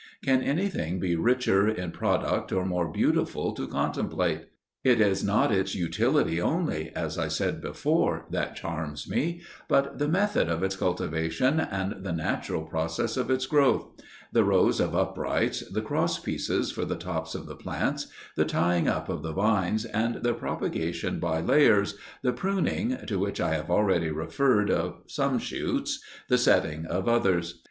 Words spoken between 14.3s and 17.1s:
the rows of uprights, the cross pieces for the